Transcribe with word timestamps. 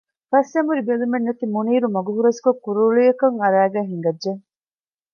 ފަސްއެނބުރި 0.29 0.81
ބެލުމެއް 0.87 1.25
ނެތި 1.27 1.45
މުނީރު 1.53 1.87
މަގު 1.95 2.11
ހުރަސްކޮށް 2.15 2.61
ކުރޮޅިއަކަށް 2.65 3.37
އަރައިގެން 3.41 3.89
ހިނގައްޖެ 3.91 4.31